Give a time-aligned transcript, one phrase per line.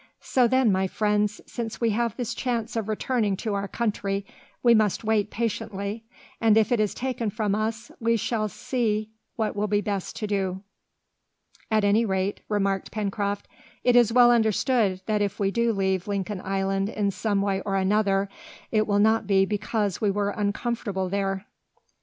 [0.23, 4.25] "So then, my friends, since we have this chance of returning to our country,
[4.63, 6.03] we must wait patiently,
[6.41, 10.25] and if it is taken from us we shall see what will be best to
[10.25, 10.63] do."
[11.69, 13.47] "At any rate," remarked Pencroft,
[13.83, 17.75] "it is well understood that if we do leave Lincoln Island in some way or
[17.75, 18.27] another,
[18.71, 21.45] it will not be because we were uncomfortable there!"